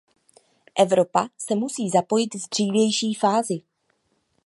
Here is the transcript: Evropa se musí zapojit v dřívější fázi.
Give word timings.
Evropa 0.77 1.29
se 1.37 1.55
musí 1.55 1.89
zapojit 1.89 2.33
v 2.35 2.49
dřívější 2.49 3.13
fázi. 3.13 3.61